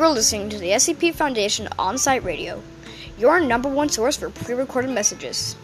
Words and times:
You're 0.00 0.08
listening 0.08 0.48
to 0.48 0.58
the 0.58 0.70
SCP 0.70 1.14
Foundation 1.14 1.68
on 1.78 1.98
site 1.98 2.24
radio, 2.24 2.62
your 3.18 3.38
number 3.38 3.68
one 3.68 3.90
source 3.90 4.16
for 4.16 4.30
pre 4.30 4.54
recorded 4.54 4.92
messages. 4.92 5.56